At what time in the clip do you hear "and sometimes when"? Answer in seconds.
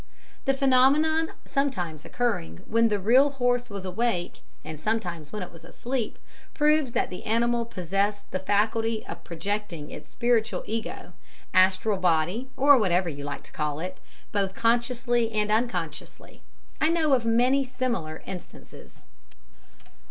4.65-5.43